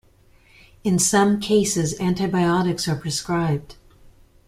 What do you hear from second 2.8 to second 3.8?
are prescribed.